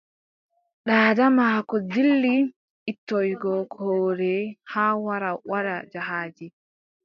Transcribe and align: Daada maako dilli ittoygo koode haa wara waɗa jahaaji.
Daada 0.89 1.25
maako 1.37 1.75
dilli 1.91 2.33
ittoygo 2.91 3.55
koode 3.73 4.33
haa 4.73 4.91
wara 5.05 5.29
waɗa 5.51 5.75
jahaaji. 5.93 6.45